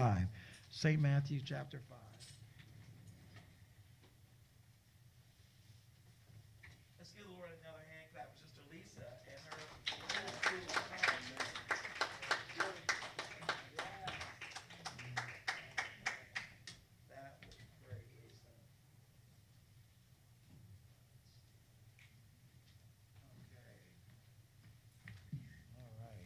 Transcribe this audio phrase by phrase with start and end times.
[0.00, 0.16] 5.
[0.70, 0.98] St.
[0.98, 1.98] Matthew chapter 5.
[6.96, 9.60] Let's give the Lord another hand clap for Sister Lisa and her.
[17.12, 18.56] That was great, Lisa.
[23.52, 23.76] Okay.
[25.76, 26.24] All right.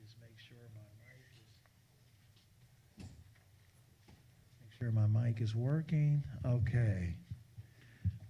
[0.00, 1.52] Just make sure my mic is.
[4.64, 5.06] Make sure my
[5.38, 6.22] mic is working.
[6.44, 7.14] Okay.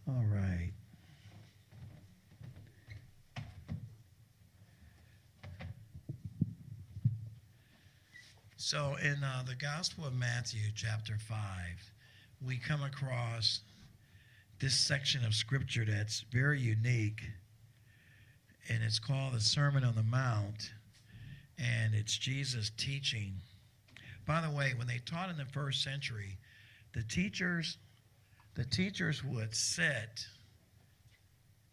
[0.08, 0.72] All right.
[8.56, 11.38] So in uh, the Gospel of Matthew, chapter 5,
[12.46, 13.60] we come across
[14.60, 17.22] this section of scripture that's very unique,
[18.68, 20.72] and it's called the Sermon on the Mount,
[21.58, 23.34] and it's Jesus teaching.
[24.26, 26.36] By the way, when they taught in the first century,
[26.98, 27.78] the teachers,
[28.54, 30.26] the teachers would sit,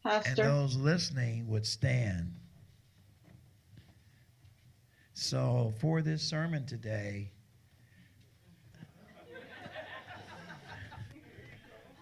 [0.04, 2.32] and those listening would stand.
[5.16, 7.32] So for this sermon today,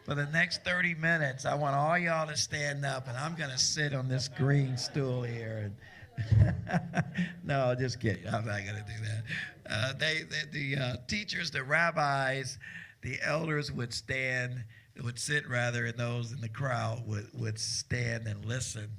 [0.04, 3.52] for the next 30 minutes, I want all y'all to stand up, and I'm going
[3.52, 5.72] to sit on this green stool here.
[6.18, 7.04] And
[7.46, 8.28] no, just kidding.
[8.28, 9.24] I'm not going to do that.
[9.70, 12.58] Uh, they, they, the uh, teachers, the rabbis,
[13.04, 14.64] the elders would stand,
[15.04, 18.90] would sit rather, and those in the crowd would, would stand and listen.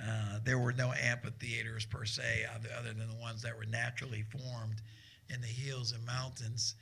[0.00, 4.22] Uh, there were no amphitheaters per se, other, other than the ones that were naturally
[4.22, 4.80] formed
[5.28, 6.74] in the hills and mountains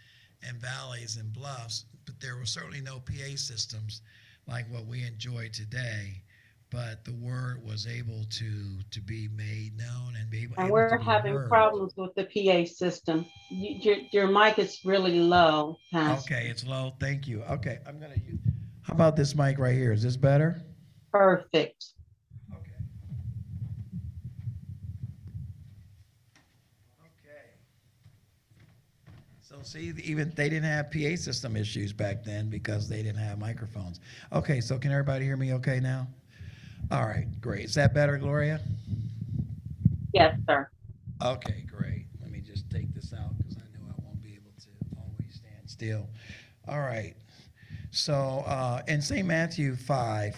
[0.47, 1.85] and valleys and bluffs.
[2.07, 4.03] But there were certainly no PA systems
[4.47, 6.23] like what we enjoy today.
[6.71, 10.55] But the word was able to to be made known and be able.
[10.57, 11.49] and we're having heard.
[11.49, 13.27] problems with the PA system.
[13.51, 16.33] You- Your, your mic is really low, Pastor.
[16.35, 16.93] Okay, it's low.
[17.01, 17.43] Thank you.
[17.51, 18.39] Okay, I'm gonna use.
[18.83, 19.93] How about this mic right here?
[19.93, 20.63] Is this better?
[21.13, 21.87] Perfect.
[22.53, 22.71] Okay.
[27.01, 27.51] Okay.
[29.41, 33.41] So see, even they didn't have PA system issues back then because they didn't have
[33.41, 33.99] microphones.
[34.33, 36.07] Okay, so can everybody hear me okay now?
[36.91, 37.67] All right, great.
[37.67, 38.61] Is that better, Gloria?
[40.13, 40.69] Yes, sir.
[41.25, 42.07] Okay, great.
[42.21, 45.35] Let me just take this out because I know I won't be able to always
[45.37, 46.09] stand still.
[46.67, 47.15] All right.
[47.93, 49.27] So uh, in St.
[49.27, 50.37] Matthew 5,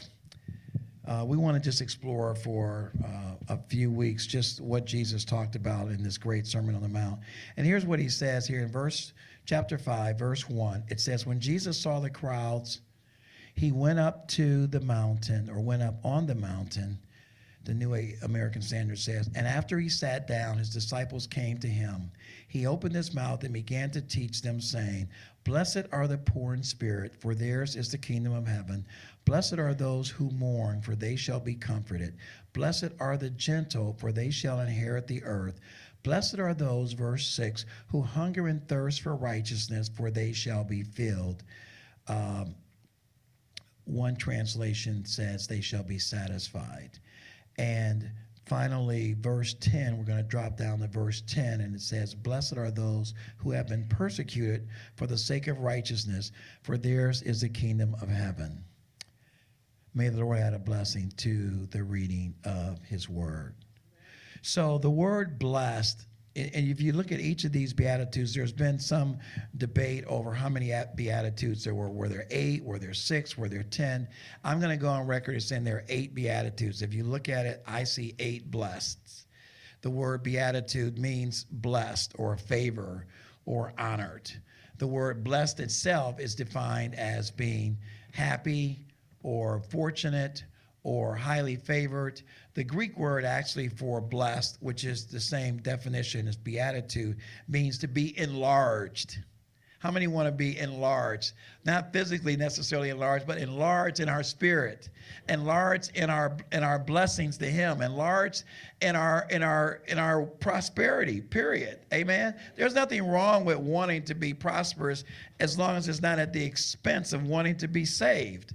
[1.07, 5.57] uh, we want to just explore for uh, a few weeks just what Jesus talked
[5.57, 7.21] about in this great Sermon on the Mount.
[7.57, 9.15] And here's what he says here in verse
[9.47, 10.85] chapter 5, verse 1.
[10.89, 12.83] It says, When Jesus saw the crowds,
[13.63, 16.99] he went up to the mountain or went up on the mountain
[17.65, 22.11] the New American Standard says, and after he sat down, his disciples came to him.
[22.49, 25.09] He opened his mouth and began to teach them, saying,
[25.45, 28.85] Blessed are the poor in spirit, for theirs is the kingdom of heaven.
[29.25, 32.17] Blessed are those who mourn, for they shall be comforted.
[32.53, 35.61] Blessed are the gentle, for they shall inherit the earth.
[36.03, 40.83] Blessed are those, verse 6, who hunger and thirst for righteousness, for they shall be
[40.83, 41.45] filled.
[42.09, 42.57] Um,
[43.85, 46.99] one translation says, they shall be satisfied.
[47.59, 48.11] And
[48.47, 52.57] finally, verse 10, we're going to drop down to verse 10, and it says, Blessed
[52.57, 56.33] are those who have been persecuted for the sake of righteousness,
[56.63, 58.65] for theirs is the kingdom of heaven.
[59.95, 63.55] May the Lord add a blessing to the reading of his word.
[64.41, 68.79] So the word blessed, and if you look at each of these beatitudes, there's been
[68.79, 69.19] some
[69.57, 71.91] debate over how many beatitudes there were.
[71.91, 72.65] Were there eight?
[72.65, 73.37] Were there six?
[73.37, 74.09] Were there ten?
[74.43, 76.81] I'm going to go on record as saying there are eight beatitudes.
[76.81, 79.27] If you look at it, I see eight blessed.
[79.83, 83.07] The word beatitude means blessed or favor
[83.45, 84.31] or honored.
[84.79, 87.79] The word blessed itself is defined as being
[88.13, 88.87] happy
[89.23, 90.45] or fortunate
[90.85, 92.23] or highly favored.
[92.55, 97.89] The Greek word actually for blessed, which is the same definition as beatitude, means to
[97.89, 99.19] be enlarged.
[99.79, 101.33] How many want to be enlarged?
[101.65, 104.89] Not physically necessarily enlarged, but enlarged in our spirit,
[105.29, 108.45] enlarged in our in our blessings to Him, enlarged
[108.81, 111.21] in our in our in our prosperity.
[111.21, 111.81] Period.
[111.93, 112.37] Amen.
[112.57, 115.03] There's nothing wrong with wanting to be prosperous
[115.41, 118.55] as long as it's not at the expense of wanting to be saved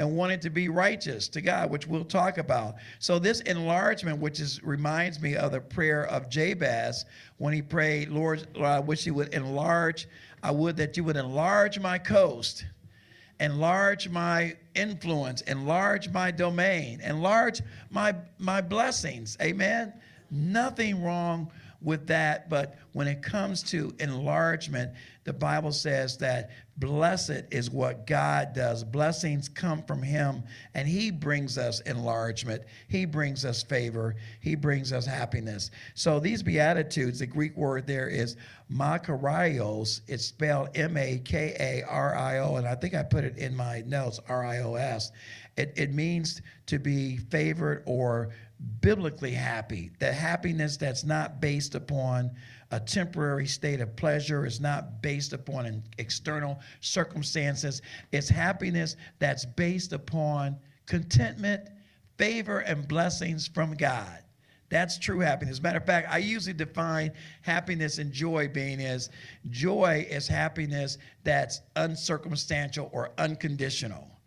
[0.00, 2.76] and wanted to be righteous to God, which we'll talk about.
[3.00, 7.04] So this enlargement, which is reminds me of the prayer of Jabez
[7.36, 10.08] when he prayed, Lord, Lord, I wish you would enlarge,
[10.42, 12.64] I would that you would enlarge my coast,
[13.40, 17.60] enlarge my influence, enlarge my domain, enlarge
[17.90, 19.36] my my blessings.
[19.42, 19.92] Amen.
[20.30, 21.50] Nothing wrong
[21.82, 22.48] with that.
[22.48, 24.92] But when it comes to enlargement,
[25.24, 26.48] the Bible says that
[26.80, 28.82] blessed is what God does.
[28.82, 30.42] Blessings come from Him,
[30.74, 32.62] and He brings us enlargement.
[32.88, 34.16] He brings us favor.
[34.40, 35.70] He brings us happiness.
[35.94, 38.36] So these Beatitudes, the Greek word there is
[38.72, 40.00] makarios.
[40.08, 43.36] It's spelled M A K A R I O, and I think I put it
[43.36, 45.12] in my notes R I O S.
[45.56, 48.30] It, it means to be favored or
[48.80, 49.90] biblically happy.
[49.98, 52.30] That happiness that's not based upon
[52.70, 57.82] a temporary state of pleasure, is not based upon external circumstances.
[58.12, 61.68] It's happiness that's based upon contentment,
[62.16, 64.22] favor, and blessings from God.
[64.68, 65.60] That's true happiness.
[65.60, 67.10] Matter of fact, I usually define
[67.42, 69.10] happiness and joy being as
[69.48, 74.19] joy is happiness that's uncircumstantial or unconditional.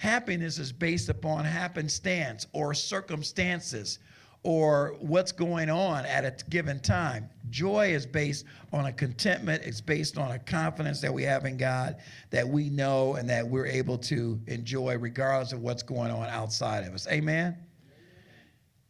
[0.00, 3.98] Happiness is based upon happenstance or circumstances
[4.42, 7.28] or what's going on at a given time.
[7.50, 11.58] Joy is based on a contentment, it's based on a confidence that we have in
[11.58, 11.96] God
[12.30, 16.86] that we know and that we're able to enjoy regardless of what's going on outside
[16.86, 17.06] of us.
[17.08, 17.58] Amen?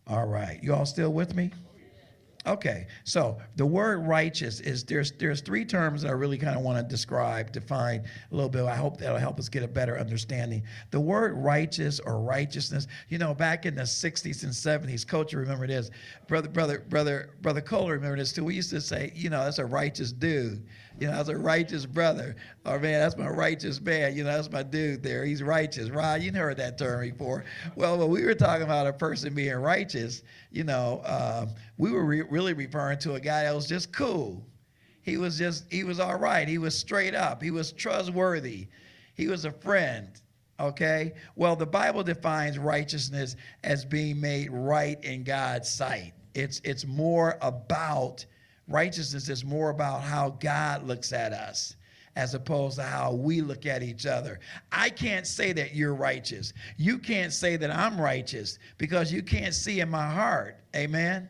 [0.07, 0.61] All right.
[0.63, 1.51] You all still with me?
[2.47, 6.63] Okay, so the word righteous is there's there's three terms that I really kind of
[6.63, 8.65] want to describe, define a little bit.
[8.65, 10.63] I hope that'll help us get a better understanding.
[10.91, 15.39] The word righteous or righteousness, you know, back in the 60s and 70s, coach, you
[15.39, 15.91] remember this,
[16.29, 18.45] brother, brother, brother, brother Cole, remember this too.
[18.45, 20.67] We used to say, you know, that's a righteous dude.
[20.99, 22.37] You know, that's a righteous brother.
[22.67, 24.17] Or man, that's my righteous man.
[24.17, 25.25] You know, that's my dude there.
[25.25, 25.91] He's righteous.
[25.91, 27.45] Rod, you heard that term before.
[27.77, 31.47] Well, when we were talking about a person being righteous, you know, uh,
[31.79, 34.45] we were re- really referring to a guy that was just cool.
[35.03, 36.47] He was just, he was all right.
[36.47, 37.43] He was straight up.
[37.43, 38.69] He was trustworthy.
[39.15, 40.09] He was a friend.
[40.59, 41.15] Okay?
[41.37, 46.13] Well, the Bible defines righteousness as being made right in God's sight.
[46.35, 48.25] It's, it's more about
[48.71, 51.75] Righteousness is more about how God looks at us
[52.17, 54.39] as opposed to how we look at each other.
[54.71, 56.53] I can't say that you're righteous.
[56.77, 60.57] You can't say that I'm righteous because you can't see in my heart.
[60.75, 61.29] Amen.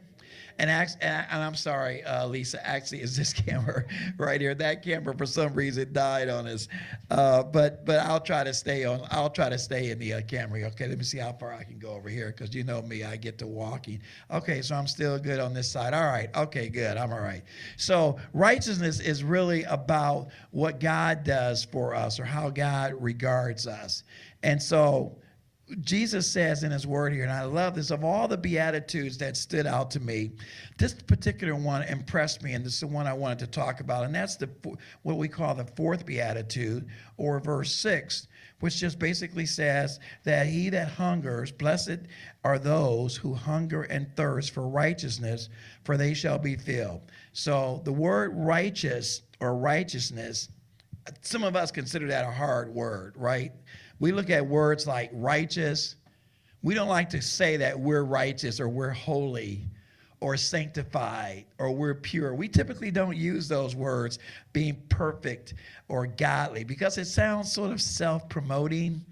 [0.61, 0.71] And,
[1.01, 2.65] and I'm sorry, uh, Lisa.
[2.67, 3.85] Actually, is this camera
[4.19, 4.55] right here?
[4.55, 6.69] That camera, for some reason, died on us.
[7.11, 9.01] Uh, but but I'll try to stay on.
[9.11, 10.63] I'll try to stay in the uh, camera.
[10.65, 13.05] Okay, let me see how far I can go over here because you know me,
[13.05, 14.03] I get to walking.
[14.31, 15.95] Okay, so I'm still good on this side.
[15.95, 16.29] All right.
[16.37, 16.99] Okay, good.
[16.99, 17.43] I'm all right.
[17.79, 24.05] So righteousness is really about what God does for us or how God regards us,
[24.43, 25.17] and so
[25.83, 29.37] Jesus says in his word here, and I love this, of all the Beatitudes that
[29.37, 30.33] stood out to me,
[30.79, 34.05] this particular one impressed me, and this is the one I wanted to talk about,
[34.05, 34.49] and that's the
[35.03, 36.87] what we call the fourth Beatitude,
[37.17, 38.29] or verse six,
[38.61, 42.01] which just basically says that he that hungers, blessed
[42.45, 45.49] are those who hunger and thirst for righteousness,
[45.85, 47.01] for they shall be filled.
[47.33, 50.49] So the word righteous or righteousness,
[51.23, 53.53] some of us consider that a hard word, right?
[54.01, 55.97] We look at words like righteous.
[56.63, 59.69] We don't like to say that we're righteous or we're holy
[60.21, 62.35] or sanctified or we're pure.
[62.35, 64.19] We typically don't use those words,
[64.53, 65.55] being perfect
[65.89, 69.05] or godly, because it sounds sort of self promoting.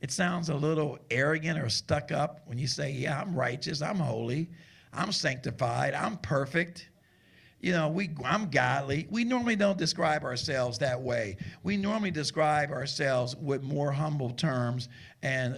[0.00, 3.98] It sounds a little arrogant or stuck up when you say, Yeah, I'm righteous, I'm
[3.98, 4.50] holy,
[4.92, 6.88] I'm sanctified, I'm perfect
[7.64, 9.06] you know, we I'm godly.
[9.10, 11.38] We normally don't describe ourselves that way.
[11.62, 14.90] We normally describe ourselves with more humble terms
[15.22, 15.54] and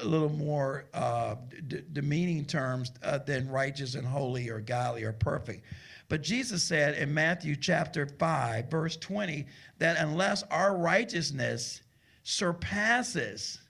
[0.00, 1.34] a little more uh,
[1.68, 5.66] d- demeaning terms uh, than righteous and holy or godly or perfect.
[6.08, 9.46] But Jesus said in Matthew chapter 5, verse 20,
[9.80, 11.82] that unless our righteousness
[12.22, 13.60] surpasses,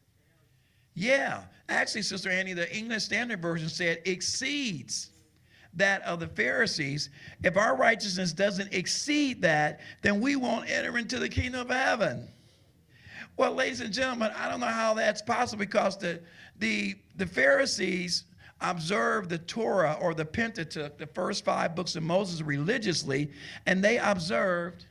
[0.94, 5.09] yeah, actually, Sister Annie, the English Standard Version said exceeds
[5.74, 7.10] that of the Pharisees,
[7.42, 12.28] if our righteousness doesn't exceed that, then we won't enter into the kingdom of heaven.
[13.36, 16.20] Well, ladies and gentlemen, I don't know how that's possible because the,
[16.58, 18.24] the, the Pharisees
[18.60, 23.30] observed the Torah or the Pentateuch, the first five books of Moses, religiously,
[23.66, 24.86] and they observed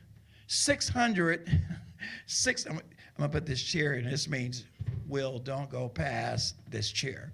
[0.48, 1.60] 600,
[2.26, 2.82] six, I'm, I'm
[3.18, 4.04] gonna put this chair in.
[4.04, 4.64] This means,
[5.06, 7.32] Will, don't go past this chair.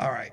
[0.00, 0.32] All right.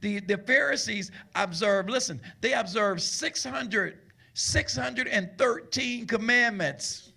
[0.00, 3.98] The, the Pharisees observed, listen, they observed 600,
[4.34, 7.12] 613 commandments.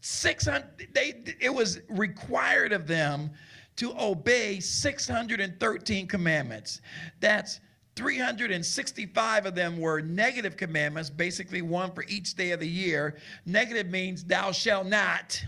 [0.00, 3.30] 600, they, it was required of them
[3.76, 6.80] to obey 613 commandments.
[7.20, 7.60] That's
[7.96, 13.16] 365 of them were negative commandments, basically one for each day of the year.
[13.46, 15.42] Negative means thou shalt not.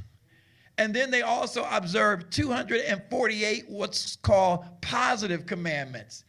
[0.79, 6.25] And then they also observed 248 what's called positive commandments.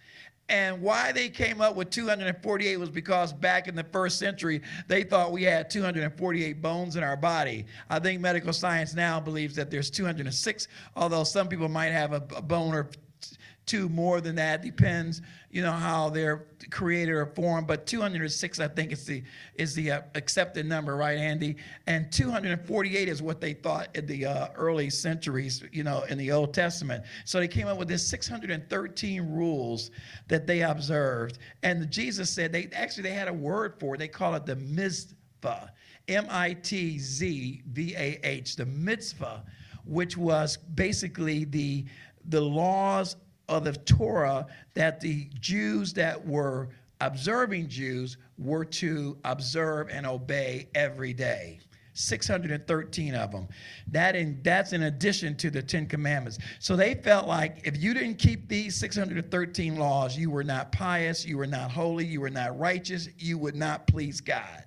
[0.50, 5.03] And why they came up with 248 was because back in the first century, they
[5.03, 7.65] thought we had 248 bones in our body.
[7.89, 12.19] I think medical science now believes that there's 206, although some people might have a,
[12.19, 12.89] bone or
[13.65, 18.67] two more than that depends you know how they're created or formed but 206 i
[18.67, 19.24] think is the
[19.55, 21.55] is the uh, accepted number right andy?
[21.88, 26.32] And 248 is what they thought in the uh, early centuries you know in the
[26.32, 27.03] old testament.
[27.25, 29.91] So they came up with this 613 rules
[30.27, 34.00] that they observed and jesus said they actually they had a word for it.
[34.00, 35.72] They call it the mitzvah
[36.08, 36.46] m-i-t-z-v-a-h
[38.55, 39.43] the mitzvah
[39.86, 41.86] which was basically the
[42.29, 43.15] the laws
[43.53, 46.69] of the Torah that the Jews that were
[47.01, 51.60] observing Jews were to observe and obey every day.
[51.95, 53.48] 613 of them.
[53.88, 56.39] That in, that's in addition to the Ten Commandments.
[56.60, 61.25] So they felt like if you didn't keep these 613 laws, you were not pious,
[61.25, 64.63] you were not holy, you were not righteous, you would not please God.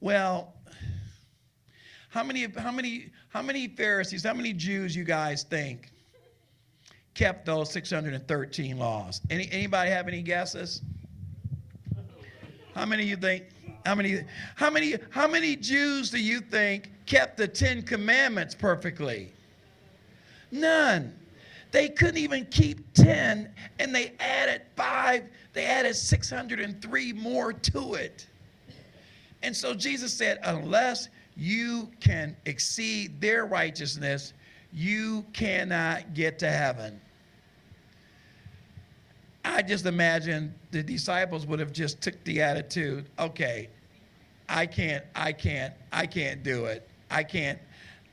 [0.00, 0.54] Well,
[2.08, 5.92] how many, how many, how many Pharisees, how many Jews you guys think
[7.16, 9.22] kept those 613 laws.
[9.30, 10.82] Any, anybody have any guesses?
[12.74, 13.44] How many you think?
[13.86, 14.20] How many,
[14.54, 19.32] how many, how many Jews do you think kept the Ten Commandments perfectly?
[20.50, 21.14] None.
[21.72, 28.26] They couldn't even keep 10, and they added five, they added 603 more to it.
[29.42, 34.34] And so Jesus said, unless you can exceed their righteousness,
[34.72, 37.00] you cannot get to heaven.
[39.46, 43.68] I just imagine the disciples would have just took the attitude, okay,
[44.48, 46.88] I can't, I can't, I can't do it.
[47.10, 47.58] I can't,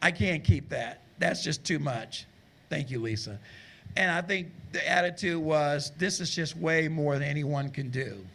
[0.01, 1.01] I can't keep that.
[1.19, 2.25] That's just too much.
[2.69, 3.39] Thank you, Lisa.
[3.95, 8.25] And I think the attitude was, this is just way more than anyone can do.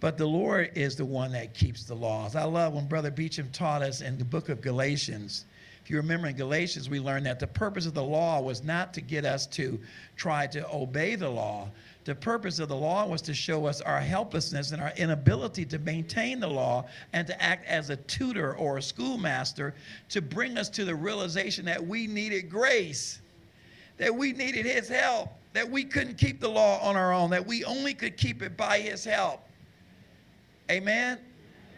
[0.00, 2.36] But the Lord is the one that keeps the laws.
[2.36, 5.46] I love when Brother Beecham taught us in the book of Galatians
[5.84, 8.94] if you remember in Galatians, we learned that the purpose of the law was not
[8.94, 9.78] to get us to
[10.16, 11.68] try to obey the law.
[12.06, 15.78] The purpose of the law was to show us our helplessness and our inability to
[15.78, 19.74] maintain the law and to act as a tutor or a schoolmaster
[20.08, 23.20] to bring us to the realization that we needed grace,
[23.98, 27.46] that we needed His help, that we couldn't keep the law on our own, that
[27.46, 29.42] we only could keep it by His help.
[30.70, 31.18] Amen?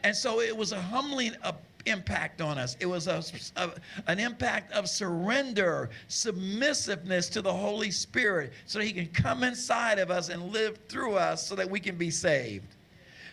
[0.04, 1.34] And so it was a humbling,
[1.86, 2.76] impact on us.
[2.80, 3.22] It was a,
[3.56, 3.70] a,
[4.06, 10.10] an impact of surrender, submissiveness to the Holy Spirit so He can come inside of
[10.10, 12.76] us and live through us so that we can be saved.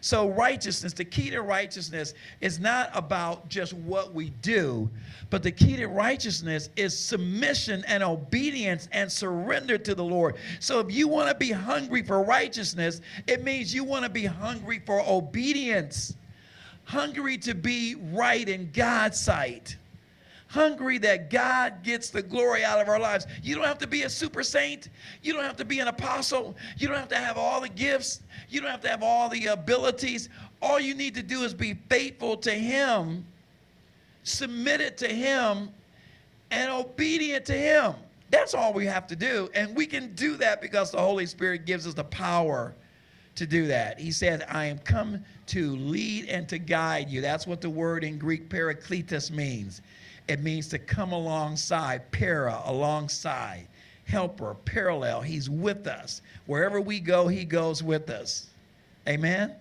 [0.04, 4.90] So, righteousness, the key to righteousness is not about just what we do,
[5.30, 10.36] but the key to righteousness is submission and obedience and surrender to the Lord.
[10.60, 14.26] So, if you want to be hungry for righteousness, it means you want to be
[14.26, 16.18] hungry for obedience
[16.86, 19.78] hungry to be right in God's sight,
[20.48, 23.26] hungry that God gets the glory out of our lives.
[23.42, 24.90] You don't have to be a super saint,
[25.22, 28.22] you don't have to be an apostle, you don't have to have all the gifts,
[28.50, 30.30] you don't have to have all the abilities.
[30.62, 33.26] All you need to do is be faithful to Him,
[34.24, 35.70] submitted to Him,
[36.52, 37.94] and obedient to Him.
[38.30, 39.50] That's all we have to do.
[39.54, 42.74] And we can do that because the Holy Spirit gives us the power
[43.36, 44.00] to do that.
[44.00, 47.22] He said, I am come to lead and to guide you.
[47.22, 49.82] That's what the word in Greek parakletos means.
[50.28, 53.68] It means to come alongside, para, alongside,
[54.06, 55.22] helper, parallel.
[55.22, 56.22] He's with us.
[56.46, 58.48] Wherever we go, he goes with us.
[59.08, 59.54] Amen?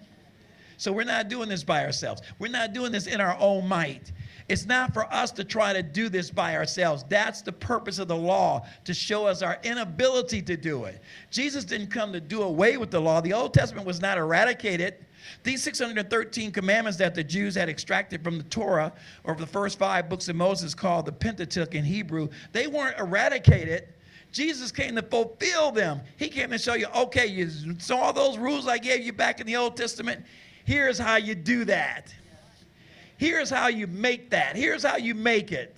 [0.76, 2.22] So we're not doing this by ourselves.
[2.38, 4.12] We're not doing this in our own might.
[4.48, 7.04] It's not for us to try to do this by ourselves.
[7.08, 11.00] That's the purpose of the law, to show us our inability to do it.
[11.30, 13.20] Jesus didn't come to do away with the law.
[13.20, 15.06] The Old Testament was not eradicated.
[15.42, 18.92] These 613 commandments that the Jews had extracted from the Torah,
[19.24, 23.88] or the first five books of Moses called the Pentateuch in Hebrew, they weren't eradicated.
[24.32, 26.00] Jesus came to fulfill them.
[26.16, 29.40] He came to show you, okay, you saw all those rules I gave you back
[29.40, 30.24] in the Old Testament.
[30.64, 32.14] Here's how you do that.
[33.18, 34.56] Here's how you make that.
[34.56, 35.76] Here's how you make it.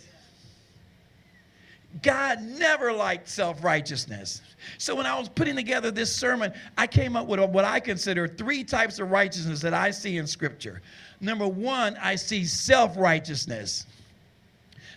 [2.03, 4.43] God never liked self righteousness.
[4.79, 8.27] So when I was putting together this sermon, I came up with what I consider
[8.27, 10.83] three types of righteousness that I see in Scripture.
[11.21, 13.87] Number one, I see self righteousness.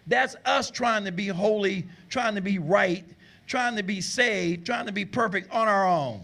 [0.07, 3.05] That's us trying to be holy, trying to be right,
[3.45, 6.21] trying to be saved, trying to be perfect on our own.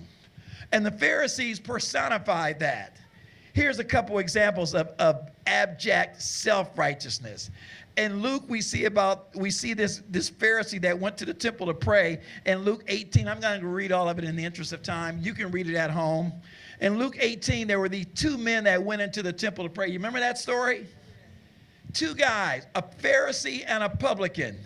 [0.71, 2.97] And the Pharisees personified that.
[3.53, 7.51] Here's a couple examples of, of abject self-righteousness.
[7.95, 11.67] In Luke, we see about we see this, this Pharisee that went to the temple
[11.67, 12.21] to pray.
[12.45, 14.81] In Luke 18, I'm not going to read all of it in the interest of
[14.81, 15.19] time.
[15.21, 16.33] You can read it at home.
[16.81, 19.87] In Luke 18, there were these two men that went into the temple to pray.
[19.87, 20.87] You remember that story?
[21.93, 24.57] Two guys, a Pharisee and a publican.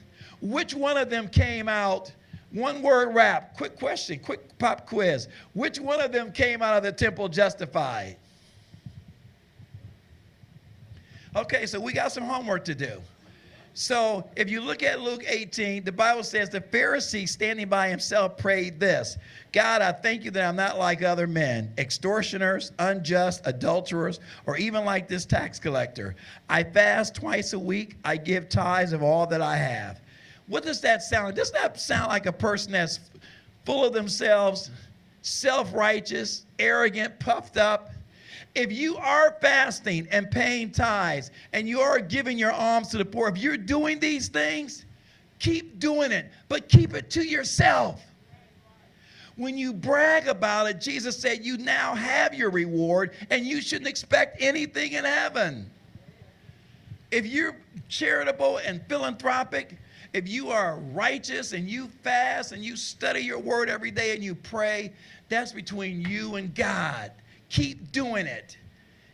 [0.42, 2.12] Which one of them came out?
[2.52, 3.58] One word rap.
[3.58, 5.28] Quick question, quick pop quiz.
[5.54, 8.16] Which one of them came out of the temple justified?
[11.36, 13.02] Okay, so we got some homework to do.
[13.80, 18.36] So if you look at Luke 18, the Bible says the Pharisee standing by himself
[18.36, 19.20] prayed this
[19.52, 24.84] God, I thank you that I'm not like other men, extortioners, unjust, adulterers, or even
[24.84, 26.16] like this tax collector.
[26.50, 30.02] I fast twice a week, I give tithes of all that I have.
[30.48, 31.36] What does that sound like?
[31.36, 33.00] Does that sound like a person that's
[33.64, 34.72] full of themselves,
[35.22, 37.92] self righteous, arrogant, puffed up?
[38.56, 43.06] If you are fasting and paying tithes and you are giving your alms to the
[43.06, 44.86] poor, if you're doing these things,
[45.39, 48.01] keep doing it, but keep it to yourself.
[49.36, 53.88] When you brag about it, Jesus said, You now have your reward and you shouldn't
[53.88, 55.70] expect anything in heaven.
[57.12, 57.56] If you're
[57.88, 59.77] charitable and philanthropic,
[60.13, 64.24] if you are righteous and you fast and you study your word every day and
[64.24, 64.92] you pray,
[65.30, 67.12] that's between you and God.
[67.50, 68.58] Keep doing it.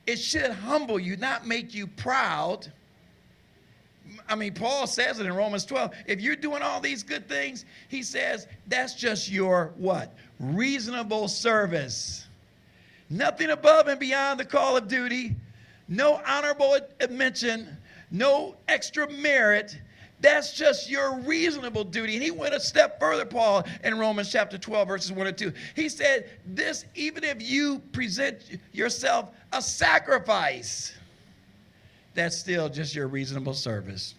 [0.06, 2.72] It should humble you, not make you proud.
[4.28, 5.94] I mean, Paul says it in Romans 12.
[6.08, 10.14] If you're doing all these good things, he says that's just your what?
[10.40, 12.28] Reasonable service.
[13.10, 15.36] Nothing above and beyond the call of duty,
[15.88, 16.78] no honorable
[17.10, 17.78] mention,
[18.12, 19.80] no extra merit.
[20.24, 22.14] That's just your reasonable duty.
[22.16, 25.52] And he went a step further, Paul, in Romans chapter 12, verses 1 and 2.
[25.76, 28.38] He said, This, even if you present
[28.72, 30.94] yourself a sacrifice,
[32.14, 34.16] that's still just your reasonable service.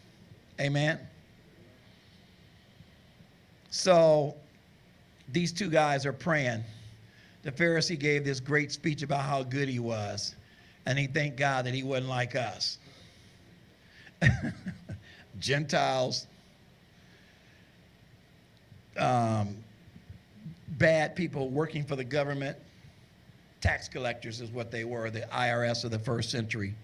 [0.61, 1.01] Amen.
[3.71, 4.35] So
[5.33, 6.63] these two guys are praying.
[7.45, 10.35] The Pharisee gave this great speech about how good he was,
[10.85, 12.77] and he thanked God that he wasn't like us.
[15.39, 16.27] Gentiles,
[18.97, 19.57] um,
[20.79, 22.57] bad people working for the government,
[23.61, 26.75] tax collectors is what they were, the IRS of the first century.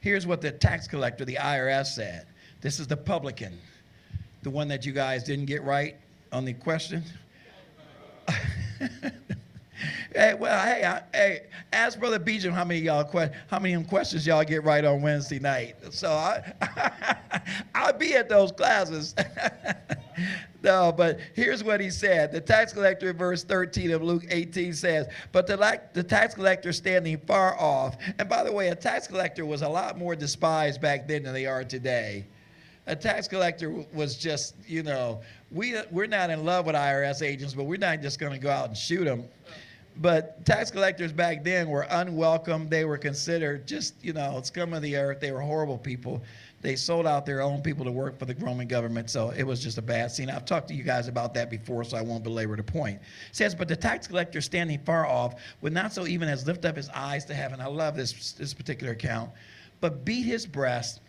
[0.00, 2.26] Here's what the tax collector, the IRS, said.
[2.60, 3.58] This is the publican,
[4.42, 5.96] the one that you guys didn't get right
[6.32, 7.02] on the question.
[10.14, 11.40] Hey, well, hey, I, hey,
[11.72, 15.38] ask Brother Beecham how many y'all que- how many questions y'all get right on Wednesday
[15.38, 15.76] night.
[15.90, 17.20] So I,
[17.74, 19.14] I'll be at those classes.
[20.62, 22.32] no, but here's what he said.
[22.32, 26.72] The tax collector, in verse 13 of Luke 18 says, "But the, the tax collector
[26.72, 30.80] standing far off." And by the way, a tax collector was a lot more despised
[30.80, 32.26] back then than they are today
[32.88, 37.52] a tax collector was just, you know, we, we're not in love with IRS agents,
[37.54, 39.24] but we're not just going to go out and shoot them.
[40.00, 42.68] But tax collectors back then were unwelcome.
[42.68, 45.18] They were considered just, you know, scum of the earth.
[45.20, 46.22] They were horrible people.
[46.60, 49.62] They sold out their own people to work for the Roman government, so it was
[49.62, 50.28] just a bad scene.
[50.28, 52.96] I've talked to you guys about that before, so I won't belabor the point.
[52.96, 56.64] It says, but the tax collector standing far off would not so even as lift
[56.64, 57.60] up his eyes to heaven.
[57.60, 59.30] I love this, this particular account,
[59.80, 61.00] but beat his breast.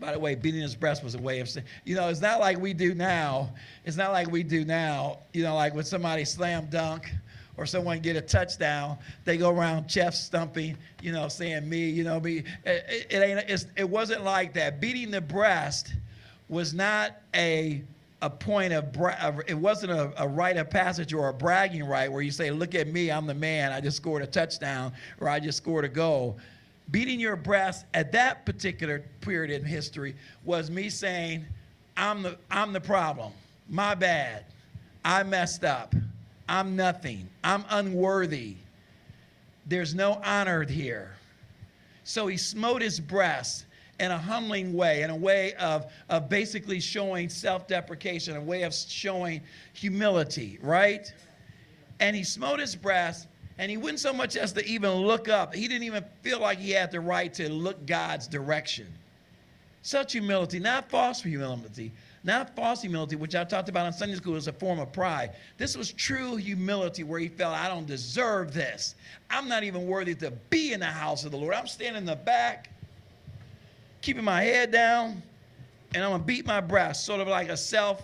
[0.00, 2.40] By the way, beating his breast was a way of saying, you know, it's not
[2.40, 3.50] like we do now.
[3.84, 7.12] It's not like we do now, you know, like when somebody slam dunk
[7.56, 12.04] or someone get a touchdown, they go around chest stumping, you know, saying me, you
[12.04, 12.44] know, me.
[12.64, 13.66] It, it ain't.
[13.76, 14.80] it wasn't like that.
[14.80, 15.94] Beating the breast
[16.48, 17.82] was not a
[18.22, 22.10] a point of bra- it wasn't a, a rite of passage or a bragging right
[22.10, 23.70] where you say, "Look at me, I'm the man.
[23.72, 26.38] I just scored a touchdown or I just scored a goal."
[26.90, 31.44] Beating your breast at that particular period in history was me saying,
[31.96, 33.32] "I'm the I'm the problem.
[33.68, 34.44] My bad.
[35.04, 35.94] I messed up."
[36.48, 37.28] I'm nothing.
[37.42, 38.56] I'm unworthy.
[39.66, 41.14] There's no honor here.
[42.04, 43.64] So he smote his breast
[44.00, 48.62] in a humbling way, in a way of, of basically showing self deprecation, a way
[48.62, 49.40] of showing
[49.72, 51.12] humility, right?
[52.00, 55.54] And he smote his breast, and he wouldn't so much as to even look up.
[55.54, 58.86] He didn't even feel like he had the right to look God's direction.
[59.82, 61.92] Such humility, not false humility,
[62.24, 65.32] not false humility, which I talked about in Sunday school as a form of pride.
[65.58, 68.94] This was true humility where he felt, I don't deserve this.
[69.28, 71.54] I'm not even worthy to be in the house of the Lord.
[71.54, 72.70] I'm standing in the back,
[74.00, 75.22] keeping my head down,
[75.94, 78.02] and I'm gonna beat my breast, sort of like a self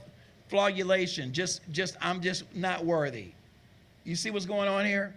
[0.49, 1.33] flagellation.
[1.33, 3.33] Just, just, I'm just not worthy.
[4.05, 5.15] You see what's going on here?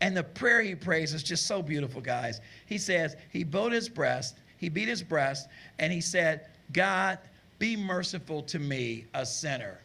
[0.00, 2.40] And the prayer he prays is just so beautiful, guys.
[2.66, 5.48] He says, He bowed his breast, he beat his breast,
[5.78, 7.18] and he said, God,
[7.58, 9.78] be merciful to me, a sinner.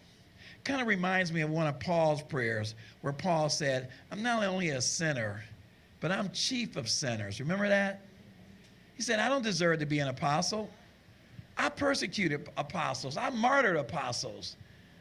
[0.64, 4.70] Kind of reminds me of one of Paul's prayers where Paul said, I'm not only
[4.70, 5.44] a sinner,
[6.00, 7.40] but I'm chief of sinners.
[7.40, 8.02] Remember that?
[8.96, 10.70] He said, I don't deserve to be an apostle.
[11.58, 13.18] I persecuted apostles.
[13.18, 14.56] I martyred apostles.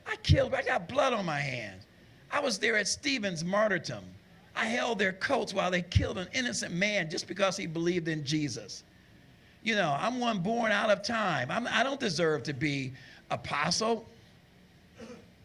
[0.07, 1.85] I killed, I got blood on my hands.
[2.31, 4.05] I was there at Stephen's martyrdom.
[4.57, 8.25] I held their coats while they killed an innocent man just because he believed in
[8.25, 8.85] Jesus.
[9.63, 11.51] You know, I'm one born out of time.
[11.51, 12.93] I'm, I don't deserve to be
[13.31, 14.07] apostle.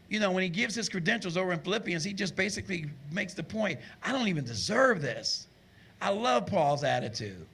[0.08, 3.42] You know, when he gives his credentials over in Philippians, he just basically makes the
[3.42, 5.46] point I don't even deserve this.
[6.00, 7.46] I love Paul's attitude.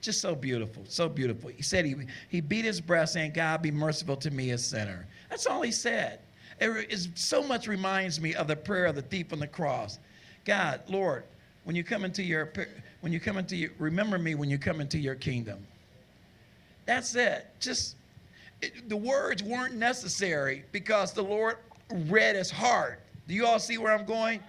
[0.00, 1.50] Just so beautiful, so beautiful.
[1.50, 1.96] He said he,
[2.28, 5.06] he beat his breast saying, God, be merciful to me, a sinner.
[5.30, 6.20] That's all he said.
[6.60, 9.98] It is, so much reminds me of the prayer of the thief on the cross.
[10.44, 11.24] God, Lord,
[11.64, 12.52] when you come into your,
[13.00, 15.66] when you come into your, remember me when you come into your kingdom.
[16.86, 17.46] That's it.
[17.60, 17.96] Just,
[18.62, 21.56] it, the words weren't necessary because the Lord
[22.06, 23.00] read his heart.
[23.28, 24.40] Do you all see where I'm going?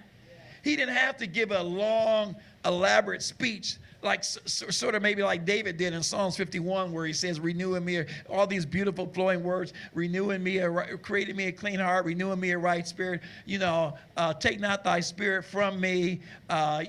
[0.63, 5.78] He didn't have to give a long, elaborate speech like sort of maybe like David
[5.78, 9.73] did in Psalms 51, where he says, "Renew in me all these beautiful flowing words,
[9.93, 12.88] renew in me, a, create in me a clean heart, renew in me a right
[12.88, 13.21] spirit.
[13.45, 16.21] You know, uh, take not thy spirit from me.
[16.50, 16.86] Uh,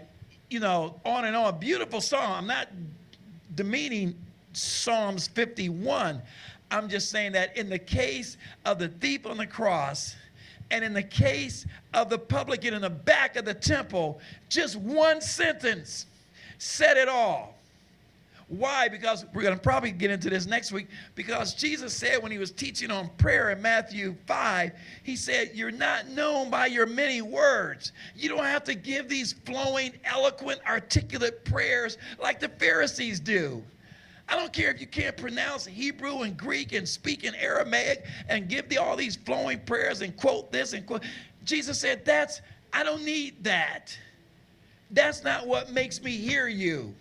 [0.51, 1.59] you know, on and on.
[1.59, 2.31] Beautiful song.
[2.31, 2.69] I'm not
[3.55, 4.15] demeaning
[4.59, 6.21] Psalms 51.
[6.71, 10.17] I'm just saying that in the case of the thief on the cross,
[10.71, 15.21] and in the case of the publican in the back of the temple, just one
[15.21, 16.07] sentence
[16.59, 17.55] said it all.
[18.49, 18.89] Why?
[18.89, 20.89] Because we're going to probably get into this next week.
[21.15, 25.71] Because Jesus said when he was teaching on prayer in Matthew 5, he said, You're
[25.71, 27.93] not known by your many words.
[28.17, 33.63] You don't have to give these flowing, eloquent, articulate prayers like the Pharisees do.
[34.29, 38.49] I don't care if you can't pronounce Hebrew and Greek and speak in Aramaic and
[38.49, 41.03] give the, all these flowing prayers and quote this and quote.
[41.45, 43.97] Jesus said, That's, I don't need that.
[44.91, 46.95] That's not what makes me hear you.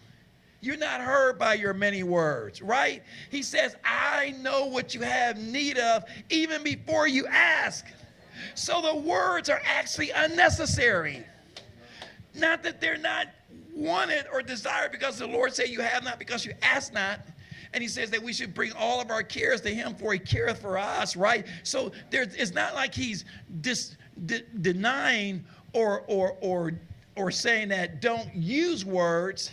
[0.61, 3.03] You're not heard by your many words, right?
[3.29, 7.85] He says, I know what you have need of even before you ask.
[8.55, 11.23] So the words are actually unnecessary.
[12.33, 13.27] Not that they're not
[13.77, 17.19] wanted or desired because the Lord said you have not because you ask not.
[17.73, 20.19] And he says that we should bring all of our cares to him for he
[20.19, 21.45] careth for us, right?
[21.63, 23.25] So it's not like he's
[23.61, 26.71] dis, de, denying or, or, or
[27.17, 29.51] or saying that don't use words.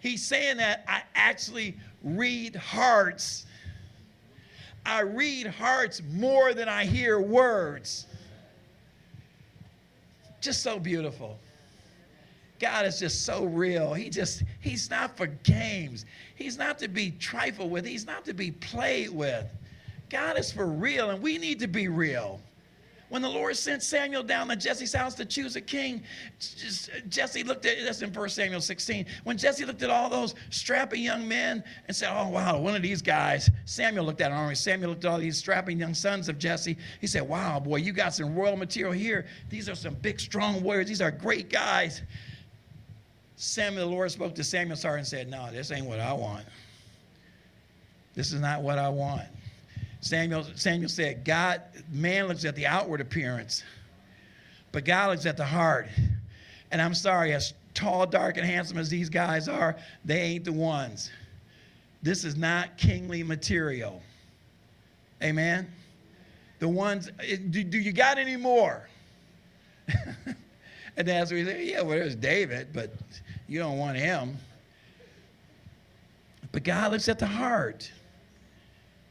[0.00, 3.44] He's saying that I actually read hearts.
[4.86, 8.06] I read hearts more than I hear words.
[10.40, 11.38] Just so beautiful.
[12.60, 13.94] God is just so real.
[13.94, 16.04] He just, he's not for games.
[16.36, 17.86] He's not to be trifled with.
[17.86, 19.46] He's not to be played with.
[20.10, 22.40] God is for real, and we need to be real.
[23.08, 26.02] When the Lord sent Samuel down to Jesse's house to choose a king,
[27.08, 29.04] Jesse looked at that's in 1 Samuel 16.
[29.24, 32.82] When Jesse looked at all those strapping young men and said, Oh, wow, one of
[32.82, 34.54] these guys, Samuel looked at him.
[34.54, 36.76] Samuel looked at all these strapping young sons of Jesse.
[37.00, 39.26] He said, Wow, boy, you got some royal material here.
[39.48, 40.86] These are some big, strong warriors.
[40.86, 42.02] These are great guys.
[43.42, 46.44] Samuel, the Lord spoke to Samuel and said, No, this ain't what I want.
[48.14, 49.28] This is not what I want.
[50.02, 53.64] Samuel, Samuel said, God, man looks at the outward appearance,
[54.72, 55.88] but God looks at the heart.
[56.70, 59.74] And I'm sorry, as tall, dark, and handsome as these guys are,
[60.04, 61.10] they ain't the ones.
[62.02, 64.02] This is not kingly material.
[65.22, 65.66] Amen?
[66.58, 68.86] The ones, eh, do, do you got any more?
[69.88, 72.92] and that's what we say, yeah, well, there's David, but
[73.50, 74.38] you don't want him.
[76.52, 77.90] But God looks at the heart.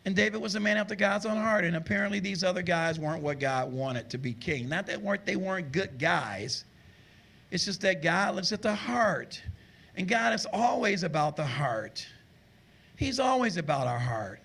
[0.06, 1.65] And David was a man after God's own heart.
[1.65, 4.69] And apparently these other guys weren't what God wanted to be king.
[4.69, 6.63] Not that weren't, they weren't good guys.
[7.52, 9.41] It's just that God looks at the heart.
[9.97, 12.08] And God is always about the heart.
[12.95, 14.39] He's always about our heart.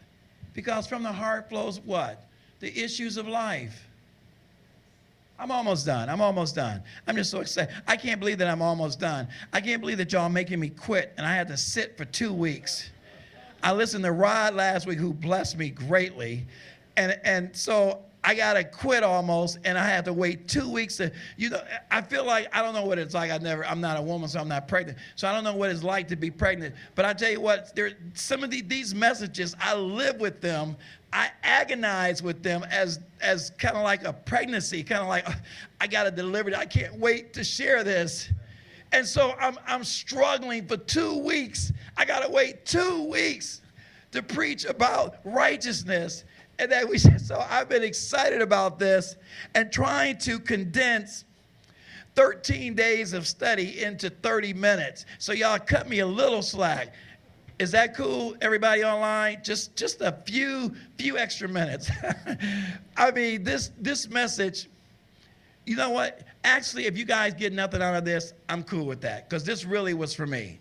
[0.55, 2.27] Because from the heart flows what?
[2.59, 3.89] The issues of life.
[5.39, 6.09] I'm almost done.
[6.09, 6.83] I'm almost done.
[7.07, 7.75] I'm just so excited.
[7.87, 9.29] I can't believe that I'm almost done.
[9.53, 12.05] I can't believe that y'all are making me quit and I had to sit for
[12.05, 12.91] two weeks.
[13.63, 16.47] I listened to Rod last week, who blessed me greatly.
[16.97, 20.97] And, and so I got to quit almost, and I have to wait two weeks
[20.97, 23.31] to, you know, I feel like, I don't know what it's like.
[23.31, 24.97] I never, I'm not a woman, so I'm not pregnant.
[25.15, 26.75] So I don't know what it's like to be pregnant.
[26.95, 30.77] But I tell you what, there, some of the, these messages, I live with them.
[31.13, 35.29] I agonize with them as, as kind of like a pregnancy, kind of like,
[35.79, 36.57] I got to deliver it.
[36.57, 38.31] I can't wait to share this.
[38.93, 41.73] And so I'm, I'm struggling for two weeks.
[41.97, 43.61] I got to wait two weeks
[44.13, 46.25] to preach about righteousness.
[46.59, 49.17] And then we said, so I've been excited about this
[49.55, 51.25] and trying to condense
[52.15, 55.07] 13 days of study into 30 minutes.
[55.19, 56.95] So y'all cut me a little slack.
[57.59, 59.41] Is that cool, everybody online?
[59.45, 61.89] Just just a few few extra minutes.
[62.97, 64.69] I mean, this this message,
[65.65, 66.23] you know what?
[66.43, 69.65] Actually, if you guys get nothing out of this, I'm cool with that because this
[69.65, 70.59] really was for me.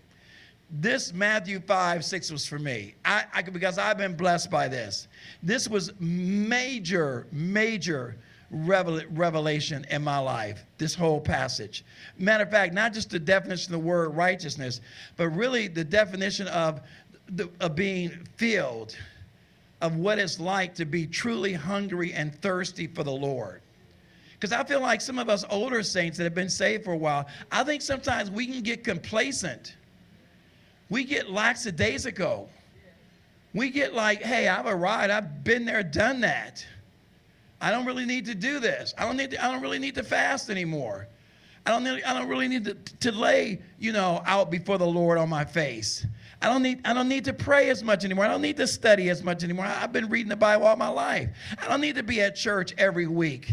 [0.75, 2.95] This Matthew 5, 6 was for me.
[3.05, 5.07] I, I because I've been blessed by this.
[5.43, 8.15] This was major, major
[8.49, 11.86] revel- revelation in my life, this whole passage.
[12.17, 14.81] Matter of fact, not just the definition of the word righteousness,
[15.15, 16.81] but really the definition of,
[17.29, 18.97] the, of being filled,
[19.81, 23.62] of what it's like to be truly hungry and thirsty for the Lord.
[24.33, 26.97] Because I feel like some of us older saints that have been saved for a
[26.97, 29.75] while, I think sometimes we can get complacent.
[30.93, 32.51] We get lackadaisical.
[33.56, 35.12] We get like, hey, I've arrived.
[35.12, 36.63] I've been there, done that.
[37.60, 38.93] I don't really need to do this.
[38.95, 41.08] I don't need to, I don't really need to fast anymore.
[41.65, 44.86] I don't need, I don't really need to, to lay, you know, out before the
[44.86, 46.06] Lord on my face.
[46.43, 48.25] I don't need I don't need to pray as much anymore.
[48.25, 49.65] I don't need to study as much anymore.
[49.65, 51.29] I've been reading the Bible all my life.
[51.60, 53.51] I don't need to be at church every week.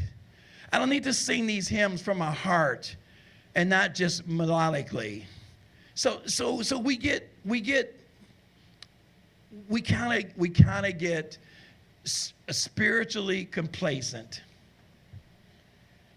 [0.75, 2.95] I don't need to sing these hymns from my heart
[3.55, 5.25] and not just melodically.
[5.95, 7.97] So so so we get we get
[9.69, 11.39] we kind of we kind of get
[12.49, 14.43] spiritually complacent.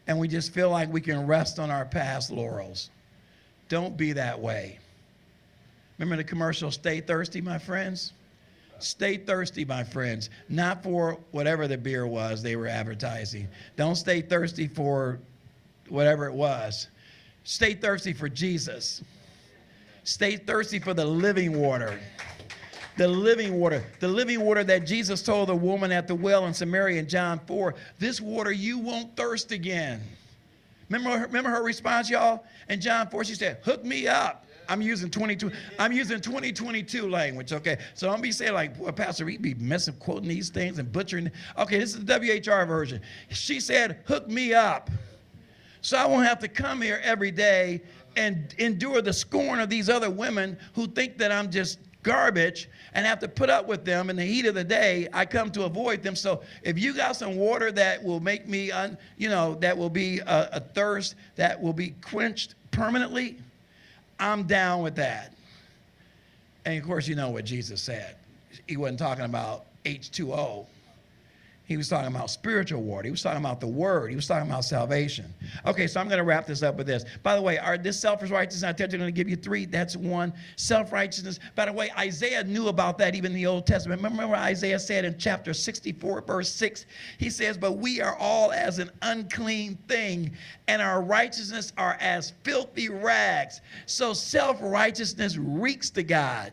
[0.08, 2.90] And we just feel like we can rest on our past laurels.
[3.70, 4.80] Don't be that way.
[5.98, 8.12] Remember the commercial, Stay Thirsty, my friends?
[8.84, 10.30] Stay thirsty, my friends.
[10.50, 13.48] Not for whatever the beer was they were advertising.
[13.78, 15.20] Don't stay thirsty for
[15.88, 16.90] whatever it was.
[17.46, 19.02] Stay thirsty for Jesus.
[20.04, 22.00] Stay thirsty for the living water
[22.98, 26.54] the living water, the living water that Jesus told the woman at the well in
[26.54, 30.02] Samaria in John 4, this water you won't thirst again.
[30.90, 32.46] Remember, remember her response, y'all?
[32.70, 34.46] In John 4, she said, hook me up.
[34.70, 35.52] I'm using 22.
[35.78, 37.52] I'm using 2022 language.
[37.52, 40.90] Okay, so don't be saying like, "Boy, Pastor, he be messing quoting these things and
[40.90, 43.02] butchering." Okay, this is the WHR version.
[43.30, 44.90] She said, "Hook me up,"
[45.82, 47.82] so I won't have to come here every day
[48.16, 53.06] and endure the scorn of these other women who think that I'm just garbage and
[53.06, 55.64] have to put up with them in the heat of the day, I come to
[55.64, 56.16] avoid them.
[56.16, 59.90] So if you got some water that will make me, un, you know, that will
[59.90, 63.38] be a, a thirst that will be quenched permanently,
[64.20, 65.34] I'm down with that.
[66.66, 68.16] And of course, you know what Jesus said.
[68.68, 70.66] He wasn't talking about H2O.
[71.66, 73.06] He was talking about spiritual water.
[73.06, 74.10] He was talking about the word.
[74.10, 75.34] He was talking about salvation.
[75.66, 77.06] Okay, so I'm going to wrap this up with this.
[77.24, 79.66] By the way, are this self-righteousness, I tell you, I'm going to give you three.
[79.66, 80.34] That's one.
[80.58, 81.40] Self-righteousness.
[81.56, 84.02] By the way, Isaiah knew about that even in the Old Testament.
[84.02, 86.86] Remember Isaiah said in chapter 64, verse 6?
[87.18, 90.32] He says, But we are all as an unclean thing,
[90.68, 93.62] and our righteousness are as filthy rags.
[93.86, 96.52] So self-righteousness reeks to God.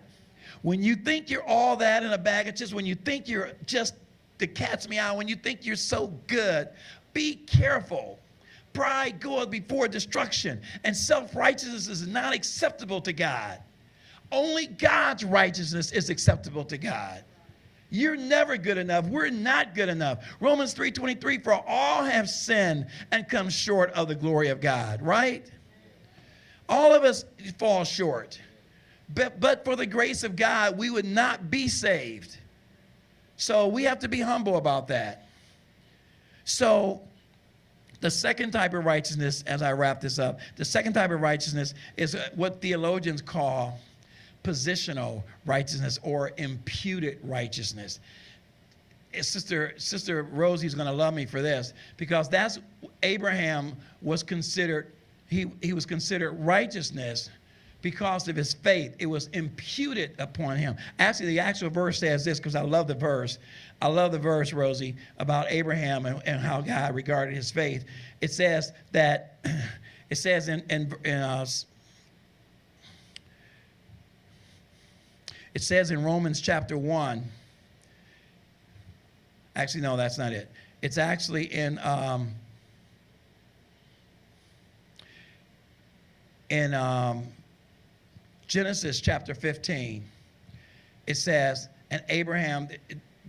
[0.63, 3.53] When you think you're all that in a bag of chips, when you think you're
[3.67, 3.95] just
[4.41, 6.69] the cat's meow when you think you're so good.
[7.13, 8.19] Be careful.
[8.73, 13.61] Pride goeth before destruction, and self righteousness is not acceptable to God.
[14.33, 17.25] Only God's righteousness is acceptable to God.
[17.91, 19.07] You're never good enough.
[19.07, 20.25] We're not good enough.
[20.39, 25.51] Romans 3:23 for all have sinned and come short of the glory of God, right?
[26.69, 27.25] All of us
[27.59, 28.41] fall short.
[29.13, 32.39] But, but for the grace of God, we would not be saved.
[33.41, 35.27] So we have to be humble about that.
[36.45, 37.01] So
[38.03, 41.73] the second type of righteousness, as I wrap this up, the second type of righteousness
[41.97, 43.79] is what theologians call
[44.45, 48.01] positional righteousness or imputed righteousness.
[49.23, 52.59] Sister, Sister Rosie's going to love me for this because that's
[53.03, 54.89] Abraham was considered,
[55.31, 57.31] he, he was considered righteousness
[57.83, 58.95] because of his faith.
[58.99, 60.77] It was imputed upon him.
[60.99, 63.39] Actually, the actual verse says this because I love the verse.
[63.81, 67.85] I love the verse, Rosie, about Abraham and, and how God regarded his faith.
[68.21, 69.39] It says that,
[70.11, 71.47] it says in, in, in uh,
[75.55, 77.25] it says in Romans chapter 1,
[79.57, 80.51] actually, no, that's not it.
[80.83, 82.35] It's actually in, um,
[86.51, 87.27] in, um,
[88.51, 90.05] Genesis chapter 15,
[91.07, 92.67] it says, and Abraham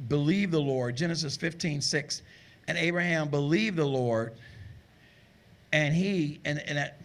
[0.07, 2.23] believed the Lord, Genesis 15, 6,
[2.67, 4.34] and Abraham believed the Lord,
[5.73, 7.01] and he, and, and that,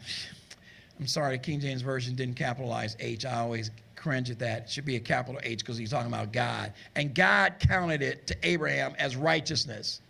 [0.98, 3.26] I'm sorry, King James Version didn't capitalize H.
[3.26, 4.62] I always cringe at that.
[4.62, 6.72] It should be a capital H because he's talking about God.
[6.94, 10.00] And God counted it to Abraham as righteousness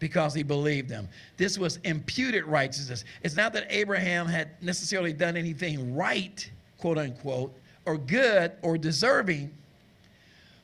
[0.00, 1.08] because he believed him.
[1.38, 3.06] This was imputed righteousness.
[3.22, 9.52] It's not that Abraham had necessarily done anything right, quote unquote, or good or deserving,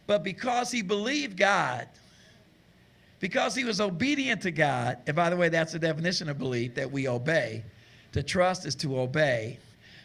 [0.06, 1.86] but because he believed God,
[3.20, 6.74] because he was obedient to God, and by the way, that's the definition of belief
[6.74, 7.62] that we obey.
[8.12, 9.58] To trust is to obey.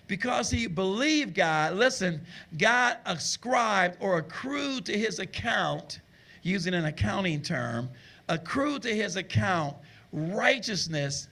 [0.08, 2.22] Because he believed God, listen,
[2.58, 6.00] God ascribed or accrued to his account,
[6.44, 7.90] using an accounting term,
[8.30, 9.76] accrued to his account
[10.14, 11.28] righteousness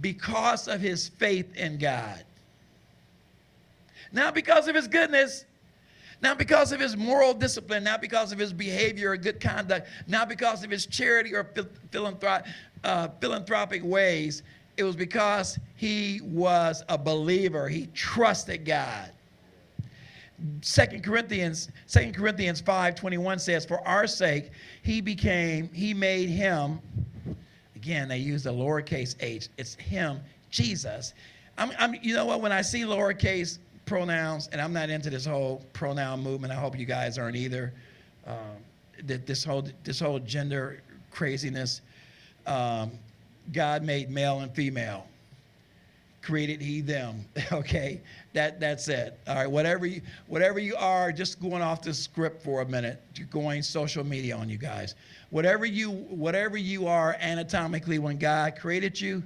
[0.00, 2.22] because of his faith in God.
[4.12, 5.44] Not because of his goodness,
[6.22, 10.28] not because of his moral discipline, not because of his behavior or good conduct, not
[10.28, 11.44] because of his charity or
[11.90, 12.46] philanthrop,
[12.84, 14.42] uh, philanthropic ways.
[14.76, 17.68] It was because he was a believer.
[17.68, 19.10] He trusted God.
[20.60, 24.50] Second Corinthians, Second Corinthians 5 21 says, For our sake,
[24.82, 26.78] he became, he made him,
[27.74, 31.14] again, they use the lowercase h, it's him, Jesus.
[31.56, 35.24] I'm, I'm, you know what, when I see lowercase pronouns, and I'm not into this
[35.24, 37.72] whole pronoun movement, I hope you guys aren't either,
[38.26, 38.56] um,
[39.04, 41.80] that this whole, this whole gender craziness.
[42.46, 42.92] Um,
[43.52, 45.06] God made male and female
[46.26, 48.00] created he them okay?
[48.32, 49.18] That that's it.
[49.28, 53.00] All right whatever you whatever you are just going off the script for a minute
[53.14, 54.96] you're going social media on you guys.
[55.30, 59.22] Whatever you whatever you are anatomically when god created you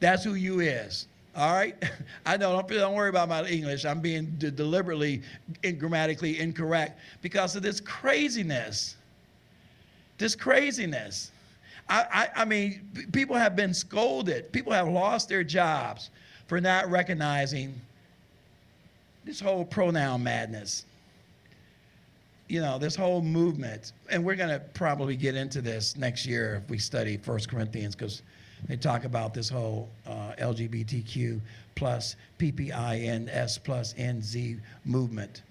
[0.00, 1.06] that's who you is
[1.36, 1.76] all right
[2.26, 5.22] i know don't, don't worry about my english i'm being de- deliberately
[5.62, 8.96] in, grammatically incorrect because of this craziness
[10.18, 11.32] this craziness
[11.88, 14.52] I, I, I mean, people have been scolded.
[14.52, 16.10] People have lost their jobs
[16.46, 17.74] for not recognizing
[19.24, 20.84] this whole pronoun madness.
[22.48, 23.92] You know, this whole movement.
[24.10, 27.94] And we're going to probably get into this next year if we study First Corinthians
[27.94, 28.22] because
[28.68, 31.40] they talk about this whole uh, LGBTQ
[31.74, 35.42] plus PPINS plus NZ movement.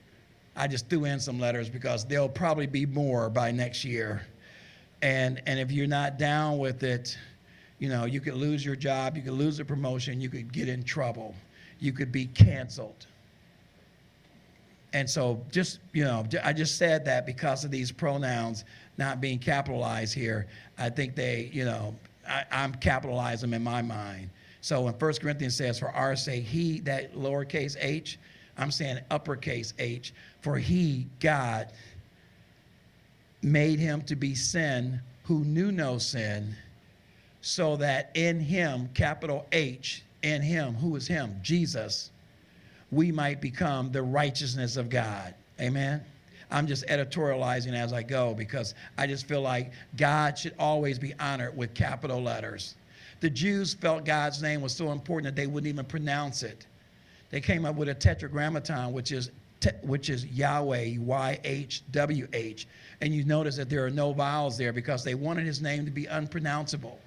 [0.56, 4.22] I just threw in some letters because there'll probably be more by next year.
[5.02, 7.18] And and if you're not down with it
[7.80, 10.70] you know you could lose your job you could lose a promotion you could get
[10.70, 11.34] in trouble
[11.80, 13.08] you could be canceled.
[14.94, 18.64] And so just you know i just said that because of these pronouns
[18.98, 20.48] not being capitalized here.
[20.78, 21.96] I think they you know
[22.28, 24.30] I, i'm capitalizing them in my mind
[24.62, 28.20] so when First corinthians says for our sake he that lowercase h
[28.58, 31.72] i'm saying uppercase h for he god
[33.42, 36.56] made him to be sin who knew no sin,
[37.42, 41.40] so that in him, capital H, in him, who is him?
[41.42, 42.12] Jesus,
[42.92, 45.34] we might become the righteousness of God.
[45.60, 46.04] Amen.
[46.52, 51.14] I'm just editorializing as I go because I just feel like God should always be
[51.20, 52.76] honored with capital letters.
[53.22, 56.68] The Jews felt God's name was so important that they wouldn't even pronounce it.
[57.30, 59.32] They came up with a tetragrammaton, which is
[59.84, 62.68] which is Yahweh, Y H W H.
[63.00, 65.92] And you notice that there are no vowels there because they wanted his name to
[65.92, 67.00] be unpronounceable,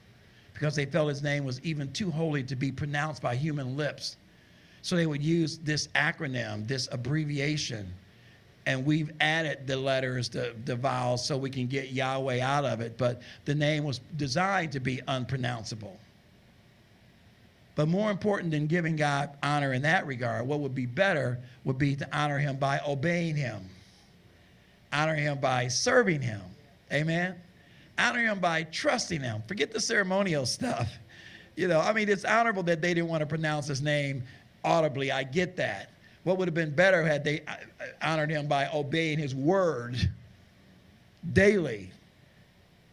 [0.53, 4.17] because they felt his name was even too holy to be pronounced by human lips.
[4.83, 7.93] So they would use this acronym, this abbreviation,
[8.67, 12.81] and we've added the letters, the, the vowels, so we can get Yahweh out of
[12.81, 12.97] it.
[12.97, 15.99] But the name was designed to be unpronounceable.
[17.75, 21.77] But more important than giving God honor in that regard, what would be better would
[21.77, 23.69] be to honor him by obeying him,
[24.93, 26.41] honor him by serving him.
[26.93, 27.35] Amen.
[27.99, 29.43] Honor him by trusting him.
[29.47, 30.89] Forget the ceremonial stuff.
[31.57, 34.25] You know, I mean, it's honorable that they didn't want to pronounce his name
[34.65, 35.13] audibly.
[35.13, 35.91] I get that.
[36.25, 37.55] What would have been better had they uh,
[38.03, 39.97] honored him by obeying his word
[41.33, 41.93] daily?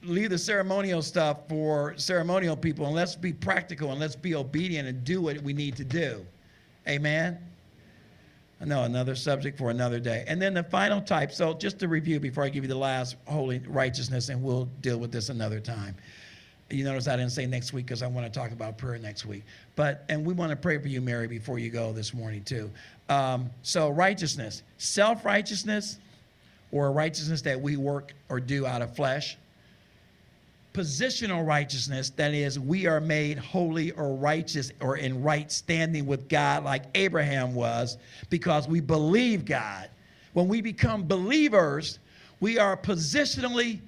[0.04, 4.88] leave the ceremonial stuff for ceremonial people and let's be practical and let's be obedient
[4.88, 6.26] and do what we need to do.
[6.88, 7.38] Amen.
[8.60, 10.24] I know another subject for another day.
[10.28, 11.32] And then the final type.
[11.32, 15.00] So just to review before I give you the last holy righteousness, and we'll deal
[15.00, 15.96] with this another time.
[16.72, 19.26] You notice I didn't say next week because I want to talk about prayer next
[19.26, 19.44] week.
[19.76, 22.70] But and we want to pray for you, Mary, before you go this morning too.
[23.10, 26.00] Um, so righteousness, self righteousness,
[26.72, 29.38] or righteousness that we work or do out of flesh
[30.74, 36.30] positional righteousness, that is, we are made holy or righteous or in right standing with
[36.30, 37.98] God like Abraham was
[38.30, 39.90] because we believe God.
[40.34, 42.00] When we become believers,
[42.40, 43.80] we are positionally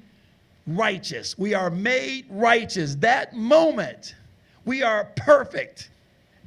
[0.67, 1.37] righteous.
[1.37, 2.95] We are made righteous.
[2.95, 4.15] That moment,
[4.65, 5.89] we are perfect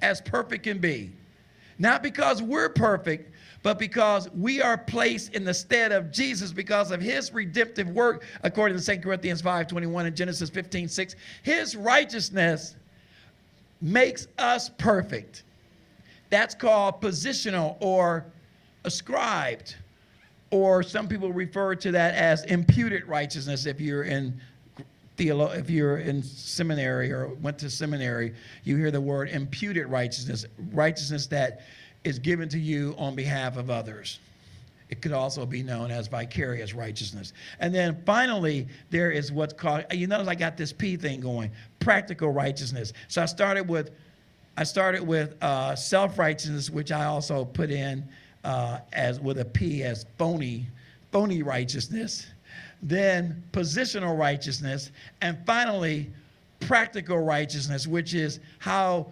[0.02, 1.12] as perfect can be.
[1.78, 6.90] Not because we're perfect, but because we are placed in the stead of Jesus because
[6.90, 11.16] of his redemptive work, according to 2 Corinthians 5 21 and Genesis 15 6.
[11.42, 12.76] His righteousness
[13.80, 15.42] makes us perfect.
[16.30, 18.26] That's called positional or
[18.84, 19.76] ascribed,
[20.50, 24.40] or some people refer to that as imputed righteousness if you're in
[25.16, 28.34] theolo- if you're in seminary or went to seminary,
[28.64, 31.62] you hear the word imputed righteousness, righteousness that
[32.04, 34.20] is given to you on behalf of others.
[34.88, 37.32] It could also be known as vicarious righteousness.
[37.58, 41.50] And then finally, there is what's called, you notice I got this P thing going,
[41.80, 42.92] practical righteousness.
[43.08, 43.90] So I started with,
[44.56, 48.08] I started with uh, self-righteousness, which I also put in
[48.46, 50.66] uh, as with a P as phony,
[51.10, 52.28] phony righteousness.
[52.80, 56.08] Then positional righteousness, and finally,
[56.60, 59.08] practical righteousness, which is how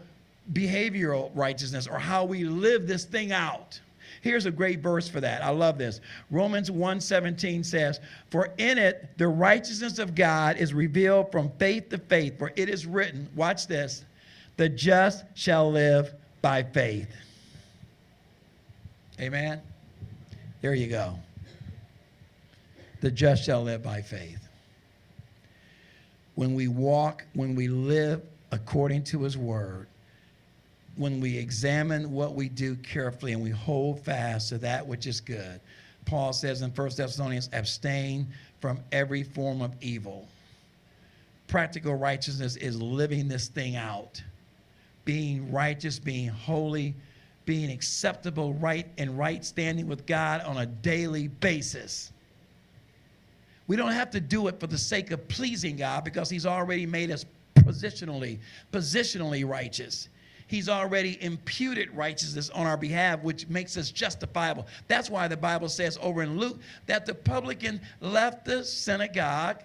[0.52, 3.80] behavioral righteousness or how we live this thing out.
[4.20, 5.42] Here's a great verse for that.
[5.42, 6.00] I love this.
[6.30, 11.98] Romans 1:17 says, "For in it the righteousness of God is revealed from faith to
[11.98, 14.04] faith, for it is written, watch this,
[14.56, 17.08] the just shall live by faith."
[19.20, 19.60] Amen.
[20.60, 21.18] There you go.
[23.00, 24.48] The just shall live by faith.
[26.34, 29.86] When we walk, when we live according to his word,
[30.96, 35.20] when we examine what we do carefully and we hold fast to that which is
[35.20, 35.60] good.
[36.06, 38.26] Paul says in 1 Thessalonians, abstain
[38.60, 40.26] from every form of evil.
[41.46, 44.22] Practical righteousness is living this thing out,
[45.04, 46.94] being righteous, being holy,
[47.44, 52.12] being acceptable, right, and right standing with God on a daily basis.
[53.66, 56.86] We don't have to do it for the sake of pleasing God because He's already
[56.86, 57.24] made us
[57.56, 58.38] positionally,
[58.72, 60.08] positionally righteous.
[60.46, 64.66] He's already imputed righteousness on our behalf, which makes us justifiable.
[64.88, 69.62] That's why the Bible says over in Luke that the publican left the synagogue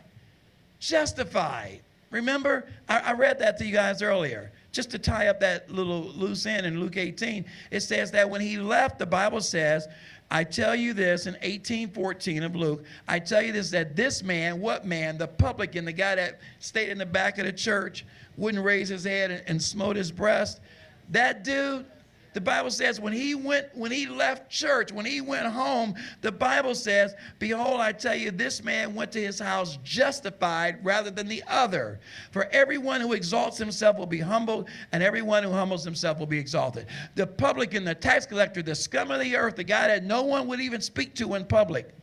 [0.80, 1.82] justified.
[2.12, 4.52] Remember, I, I, read that to you guys earlier.
[4.72, 8.41] Just to tie up that little loose end in Luke 18, it says that when
[8.41, 9.88] he left, the Bible says,
[10.32, 14.61] I tell you this in 1814 of Luke, I tell you this that this man,
[14.61, 15.17] what man?
[15.17, 18.05] The publican, the guy that stayed in the back of the church,
[18.38, 20.61] wouldn't raise his head and, and smote his breast.
[21.09, 21.86] That dude,
[22.34, 26.32] the Bible says when he went, when he left church, when he went home, the
[26.32, 31.28] Bible says, Behold, I tell you, this man went to his house justified rather than
[31.28, 32.00] the other.
[32.32, 36.40] For everyone who exalts himself will be humbled, and everyone who humbles himself will be
[36.40, 36.86] exalted.
[37.16, 40.48] The publican, the tax collector, the scum of the earth, the guy that no one
[40.48, 41.96] would even speak to in public.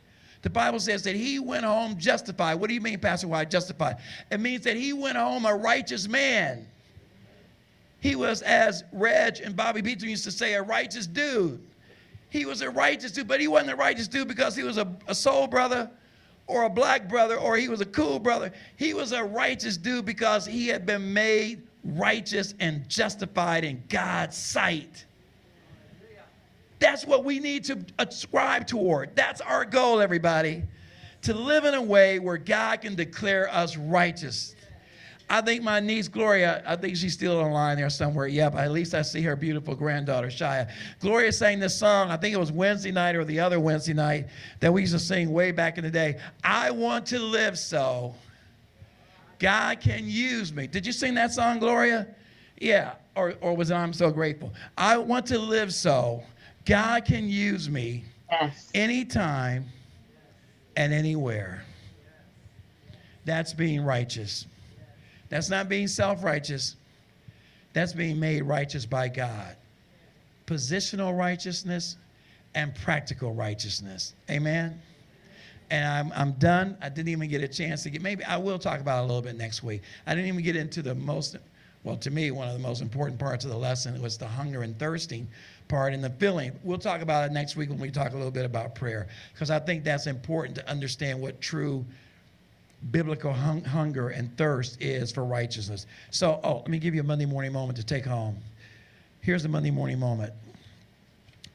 [0.42, 2.54] The Bible says that he went home justified.
[2.54, 3.96] What do you mean, Pastor Why justified?
[4.30, 6.66] It means that he went home a righteous man.
[8.00, 11.60] He was, as Reg and Bobby Beaton used to say, a righteous dude.
[12.28, 14.94] He was a righteous dude, but he wasn't a righteous dude because he was a,
[15.06, 15.90] a soul brother
[16.46, 18.52] or a black brother or he was a cool brother.
[18.76, 24.36] He was a righteous dude because he had been made righteous and justified in God's
[24.36, 25.04] sight.
[26.78, 29.16] That's what we need to ascribe toward.
[29.16, 30.62] That's our goal, everybody.
[31.22, 34.54] To live in a way where God can declare us righteous.
[35.28, 38.28] I think my niece Gloria, I think she's still online there somewhere.
[38.28, 40.70] Yep, at least I see her beautiful granddaughter, Shia.
[41.00, 44.28] Gloria sang this song, I think it was Wednesday night or the other Wednesday night,
[44.60, 46.18] that we used to sing way back in the day.
[46.44, 48.14] I want to live so
[49.40, 50.68] God can use me.
[50.68, 52.06] Did you sing that song, Gloria?
[52.60, 54.52] Yeah, or, or was it I'm so grateful?
[54.78, 56.22] I want to live so
[56.64, 58.70] God can use me Yes.
[58.74, 59.66] anytime
[60.76, 61.62] and anywhere.
[63.24, 64.46] That's being righteous.
[65.28, 66.76] That's not being self righteous.
[67.72, 69.56] That's being made righteous by God.
[70.46, 71.96] Positional righteousness
[72.54, 74.14] and practical righteousness.
[74.30, 74.80] Amen.
[75.70, 76.76] And I'm, I'm done.
[76.80, 79.06] I didn't even get a chance to get, maybe I will talk about it a
[79.06, 79.82] little bit next week.
[80.06, 81.36] I didn't even get into the most,
[81.82, 84.62] well, to me, one of the most important parts of the lesson was the hunger
[84.62, 85.28] and thirsting
[85.68, 86.52] part and the filling.
[86.62, 89.50] We'll talk about it next week when we talk a little bit about prayer, because
[89.50, 91.84] I think that's important to understand what true
[92.90, 95.86] biblical hung, hunger and thirst is for righteousness.
[96.10, 98.36] So, oh, let me give you a Monday morning moment to take home.
[99.20, 100.32] Here's the Monday morning moment.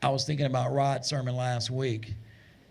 [0.01, 2.13] I was thinking about Rod's sermon last week,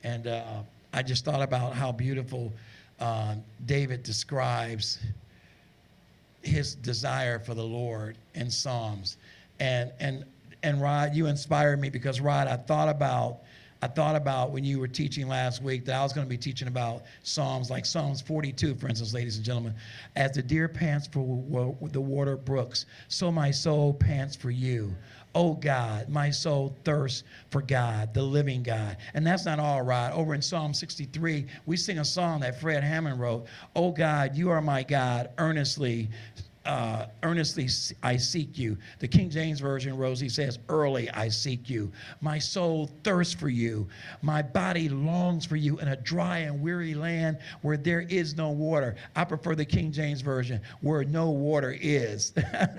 [0.02, 2.52] and uh, I just thought about how beautiful
[2.98, 3.36] uh,
[3.66, 4.98] David describes
[6.42, 9.16] his desire for the Lord in Psalms.
[9.60, 10.24] And, and,
[10.62, 13.38] and Rod, you inspired me because, Rod, I thought about
[13.82, 16.36] I thought about when you were teaching last week that I was going to be
[16.36, 19.74] teaching about Psalms, like Psalms 42, for instance, ladies and gentlemen.
[20.16, 24.94] As the deer pants for the water brooks, so my soul pants for you.
[25.34, 28.96] Oh God, my soul thirsts for God, the living God.
[29.14, 30.10] And that's not all right.
[30.10, 33.46] Over in Psalm 63, we sing a song that Fred Hammond wrote.
[33.76, 36.10] Oh God, you are my God, earnestly
[36.66, 37.68] uh, earnestly
[38.02, 38.76] I seek you.
[38.98, 41.90] The King James Version, Rosie says, early I seek you.
[42.20, 43.88] My soul thirsts for you.
[44.20, 48.50] My body longs for you in a dry and weary land where there is no
[48.50, 48.96] water.
[49.16, 52.34] I prefer the King James Version, where no water is.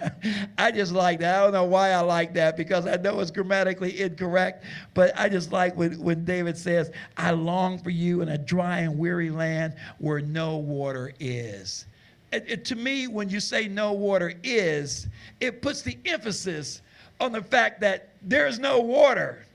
[0.58, 1.40] I just like that.
[1.40, 4.64] I don't know why I like that because I know it's grammatically incorrect,
[4.94, 8.80] but I just like when, when David says, I long for you in a dry
[8.80, 11.88] and weary land where no water is
[12.32, 15.08] it, it, to me, when you say no water is,
[15.40, 16.82] it puts the emphasis
[17.20, 19.46] on the fact that there's no water.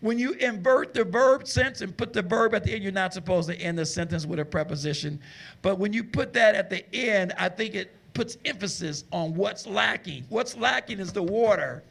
[0.00, 3.14] When you invert the verb sense and put the verb at the end, you're not
[3.14, 5.20] supposed to end the sentence with a preposition.
[5.62, 9.66] But when you put that at the end, I think it puts emphasis on what's
[9.66, 10.24] lacking.
[10.28, 11.82] What's lacking is the water.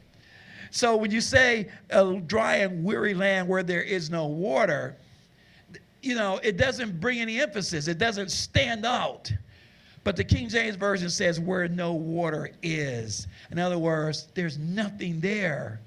[0.70, 4.96] So when you say a dry and weary land where there is no water,
[6.02, 9.32] you know, it doesn't bring any emphasis, it doesn't stand out.
[10.04, 13.28] But the King James Version says, where no water is.
[13.50, 15.80] In other words, there's nothing there.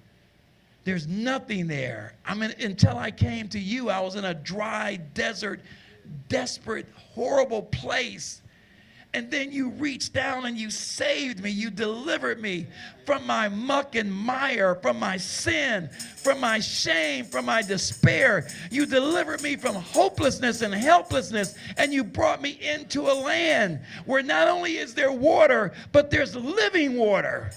[0.85, 2.13] There's nothing there.
[2.25, 5.59] I mean, until I came to you, I was in a dry desert,
[6.29, 8.41] desperate, horrible place.
[9.15, 11.49] And then you reached down and you saved me.
[11.49, 12.67] You delivered me
[13.05, 18.45] from my muck and mire, from my sin, from my shame, from my despair.
[18.69, 21.55] You delivered me from hopelessness and helplessness.
[21.77, 26.35] And you brought me into a land where not only is there water, but there's
[26.35, 27.51] living water.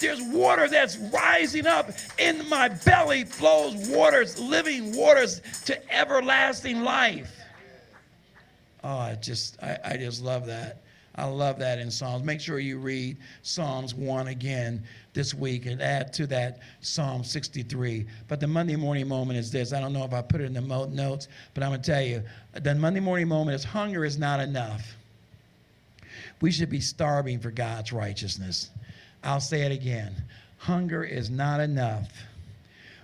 [0.00, 1.90] There's water that's rising up.
[2.18, 7.30] In my belly flows waters, living waters to everlasting life.
[8.82, 10.81] Oh, I just, I, I just love that.
[11.16, 12.24] I love that in Psalms.
[12.24, 14.82] Make sure you read Psalms 1 again
[15.12, 18.06] this week and add to that Psalm 63.
[18.28, 19.72] But the Monday morning moment is this.
[19.72, 22.02] I don't know if I put it in the notes, but I'm going to tell
[22.02, 22.22] you
[22.54, 24.96] the Monday morning moment is hunger is not enough.
[26.40, 28.70] We should be starving for God's righteousness.
[29.22, 30.14] I'll say it again
[30.62, 32.08] hunger is not enough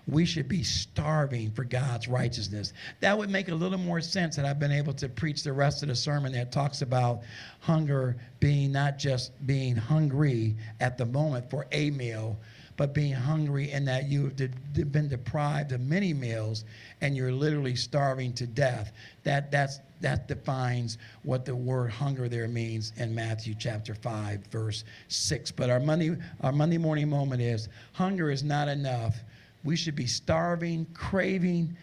[0.08, 2.72] we should be starving for God's righteousness.
[3.00, 5.82] That would make a little more sense that I've been able to preach the rest
[5.82, 7.20] of the sermon that talks about
[7.60, 12.38] hunger being not just being hungry at the moment for a meal,
[12.78, 16.64] but being hungry in that you've been deprived of many meals
[17.00, 18.92] and you're literally starving to death.
[19.24, 24.84] That, that's, that defines what the word hunger there means in Matthew chapter 5, verse
[25.08, 25.50] 6.
[25.50, 29.16] But our Monday, our Monday morning moment is hunger is not enough
[29.64, 31.76] we should be starving, craving,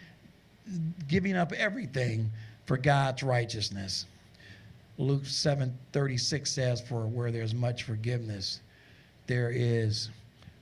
[1.07, 2.31] giving up everything
[2.65, 4.05] for God's righteousness.
[4.97, 8.61] Luke 7:36 says for where there's much forgiveness
[9.27, 10.09] there is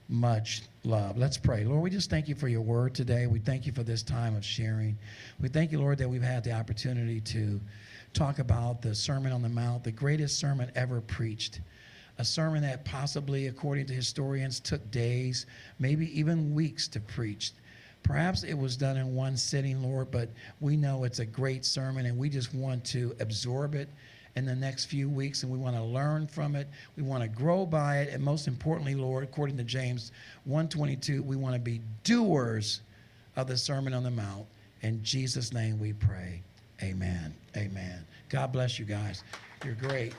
[0.09, 1.17] much love.
[1.17, 1.63] Let's pray.
[1.63, 3.27] Lord, we just thank you for your word today.
[3.27, 4.97] We thank you for this time of sharing.
[5.39, 7.59] We thank you, Lord, that we've had the opportunity to
[8.13, 11.61] talk about the Sermon on the Mount, the greatest sermon ever preached
[12.17, 15.45] a sermon that possibly, according to historians, took days,
[15.79, 17.51] maybe even weeks to preach.
[18.03, 22.05] Perhaps it was done in one sitting, Lord, but we know it's a great sermon
[22.05, 23.87] and we just want to absorb it
[24.35, 26.67] in the next few weeks and we want to learn from it.
[26.97, 28.13] We want to grow by it.
[28.13, 30.11] And most importantly, Lord, according to James
[30.45, 32.81] 122, we want to be doers
[33.35, 34.45] of the Sermon on the Mount.
[34.81, 36.41] In Jesus' name we pray.
[36.81, 37.33] Amen.
[37.55, 38.05] Amen.
[38.29, 39.23] God bless you guys.
[39.63, 40.13] You're great.